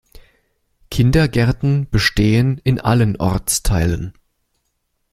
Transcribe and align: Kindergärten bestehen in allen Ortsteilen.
Kindergärten 0.89 1.87
bestehen 1.91 2.57
in 2.63 2.79
allen 2.81 3.17
Ortsteilen. 3.21 4.13